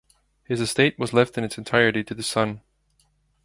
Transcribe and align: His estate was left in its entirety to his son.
His 0.43 0.61
estate 0.61 0.97
was 0.97 1.13
left 1.13 1.37
in 1.37 1.43
its 1.43 1.59
entirety 1.59 2.03
to 2.05 2.15
his 2.15 2.25
son. 2.25 2.61